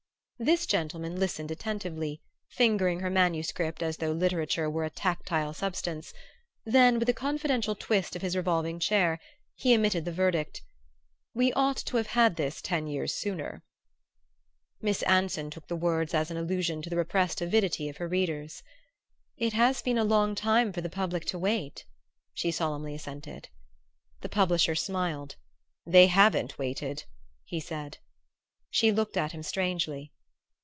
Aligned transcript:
This 0.43 0.65
gentleman 0.65 1.19
listened 1.19 1.51
attentively, 1.51 2.19
fingering 2.49 3.01
her 3.01 3.11
manuscript 3.11 3.83
as 3.83 3.97
though 3.97 4.11
literature 4.11 4.67
were 4.71 4.83
a 4.85 4.89
tactile 4.89 5.53
substance; 5.53 6.15
then, 6.65 6.97
with 6.97 7.07
a 7.09 7.13
confidential 7.13 7.75
twist 7.75 8.15
of 8.15 8.23
his 8.23 8.35
revolving 8.35 8.79
chair, 8.79 9.19
he 9.53 9.71
emitted 9.71 10.03
the 10.03 10.11
verdict: 10.11 10.63
"We 11.35 11.53
ought 11.53 11.77
to 11.85 11.97
have 11.97 12.07
had 12.07 12.37
this 12.37 12.59
ten 12.59 12.87
years 12.87 13.13
sooner." 13.13 13.63
Miss 14.81 15.03
Anson 15.03 15.51
took 15.51 15.67
the 15.67 15.75
words 15.75 16.11
as 16.15 16.31
an 16.31 16.37
allusion 16.37 16.81
to 16.81 16.89
the 16.89 16.97
repressed 16.97 17.39
avidity 17.39 17.87
of 17.87 17.97
her 17.97 18.07
readers. 18.07 18.63
"It 19.37 19.53
has 19.53 19.83
been 19.83 19.99
a 19.99 20.03
long 20.03 20.33
time 20.33 20.73
for 20.73 20.81
the 20.81 20.89
public 20.89 21.23
to 21.25 21.37
wait," 21.37 21.85
she 22.33 22.49
solemnly 22.49 22.95
assented. 22.95 23.49
The 24.21 24.27
publisher 24.29 24.73
smiled. 24.73 25.35
"They 25.85 26.07
haven't 26.07 26.57
waited," 26.57 27.03
he 27.43 27.59
said. 27.59 27.99
She 28.71 28.91
looked 28.91 29.17
at 29.17 29.33
him 29.33 29.43
strangely. 29.43 30.11